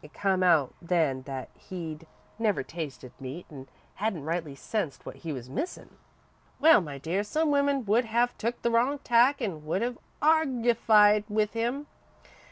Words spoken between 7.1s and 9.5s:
some women would have took the wrong tack